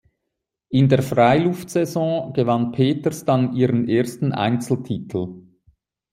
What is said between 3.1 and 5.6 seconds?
dann ihren ersten Einzeltitel.